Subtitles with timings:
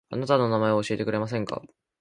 [0.09, 1.61] あなたの名前を教えてくれませんか